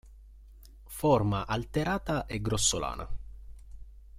Forma 0.87 1.45
alterata 1.45 2.25
e 2.25 2.41
grossolana. 2.41 3.07